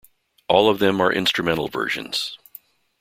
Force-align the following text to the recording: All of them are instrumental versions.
All 0.47 0.67
of 0.67 0.79
them 0.79 0.99
are 0.99 1.13
instrumental 1.13 1.67
versions. 1.67 2.39